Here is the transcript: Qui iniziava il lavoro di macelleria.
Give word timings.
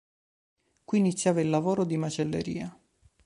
Qui 0.85 0.97
iniziava 0.97 1.41
il 1.41 1.51
lavoro 1.51 1.83
di 1.85 1.95
macelleria. 1.95 2.75